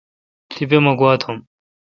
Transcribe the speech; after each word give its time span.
تیپہ 0.51 0.77
مہ 0.85 0.93
گوا 0.99 1.11
توم۔ 1.21 1.37